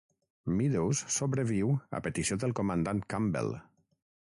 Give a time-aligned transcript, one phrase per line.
[0.61, 1.69] Meadows sobreviu
[1.99, 3.55] a petició del comandant Campbell.